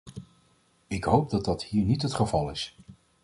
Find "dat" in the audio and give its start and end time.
1.29-1.45, 1.45-1.63